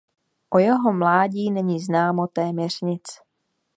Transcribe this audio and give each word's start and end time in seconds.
O 0.49 0.57
jeho 0.59 0.93
mládí 0.93 1.51
není 1.51 1.79
známo 1.79 2.27
téměř 2.27 2.81
nic. 2.81 3.03